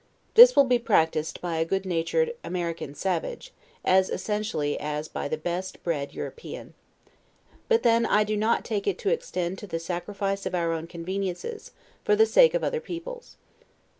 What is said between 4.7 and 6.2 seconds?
as by the best bred